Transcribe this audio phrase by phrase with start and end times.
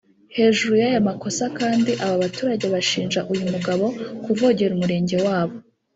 [0.37, 3.85] Hejuru y’aya makosa kandi aba baturage bashinja uyu mugabo
[4.23, 5.55] kuvogera umurenge wabo